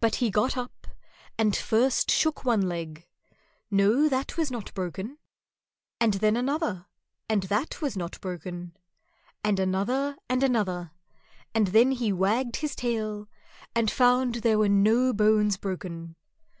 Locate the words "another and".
6.36-7.44, 9.60-10.42, 10.42-11.68